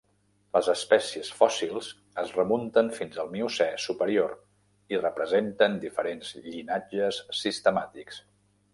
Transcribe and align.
Les 0.55 0.69
espècies 0.71 1.27
fòssils 1.41 1.89
es 2.21 2.31
remunten 2.37 2.89
fins 3.01 3.21
al 3.25 3.29
Miocè 3.35 3.69
superior 3.85 4.35
i 4.97 5.03
representen 5.07 5.81
diferents 5.87 6.37
llinatges 6.49 7.25
sistemàtics. 7.47 8.23